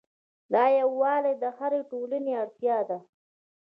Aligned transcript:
دا 0.53 0.63
یووالی 0.79 1.33
د 1.43 1.45
هرې 1.57 1.81
ټولنې 1.91 2.31
اړتیا 2.41 2.77
ده. 2.89 2.97